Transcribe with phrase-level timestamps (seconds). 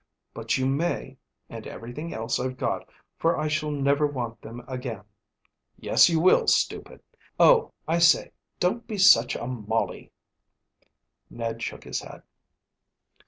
[0.33, 5.03] "But you may, and everything else I've got, for I shall never want them again."
[5.77, 7.03] "Yes, you will, stupid.
[7.39, 10.11] Oh, I say, don't be such a Molly."
[11.29, 12.23] Ned shook his head.